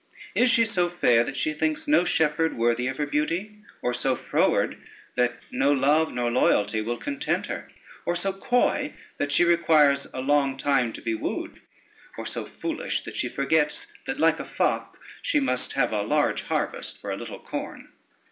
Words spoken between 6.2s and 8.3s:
loyalty will content her? or